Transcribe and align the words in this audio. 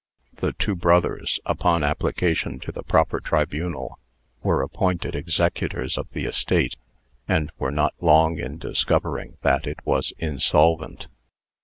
The 0.37 0.53
two 0.53 0.73
brothers, 0.73 1.39
upon 1.45 1.83
application 1.83 2.57
to 2.61 2.71
the 2.71 2.81
proper 2.81 3.19
tribunal, 3.19 3.99
were 4.41 4.63
appointed 4.63 5.13
executors 5.13 5.95
of 5.95 6.09
the 6.09 6.25
estate, 6.25 6.75
and 7.27 7.51
were 7.59 7.69
not 7.69 7.93
long 8.01 8.39
in 8.39 8.57
discovering 8.57 9.37
that 9.43 9.67
it 9.67 9.77
was 9.85 10.11
insolvent. 10.17 11.05